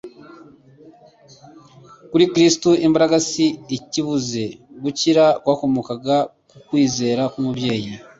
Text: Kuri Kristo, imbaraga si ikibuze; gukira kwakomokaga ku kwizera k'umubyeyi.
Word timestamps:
Kuri 2.11 2.25
Kristo, 2.33 2.69
imbaraga 2.87 3.17
si 3.29 3.45
ikibuze; 3.77 4.43
gukira 4.83 5.23
kwakomokaga 5.43 6.15
ku 6.49 6.55
kwizera 6.67 7.21
k'umubyeyi. 7.31 7.91